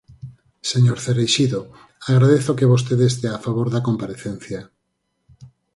Señor 0.71 0.97
Cereixido, 1.05 1.61
agradezo 2.11 2.57
que 2.57 2.71
vostede 2.73 3.05
estea 3.11 3.33
a 3.35 3.43
favor 3.45 3.67
da 3.73 3.85
comparecencia. 3.87 4.59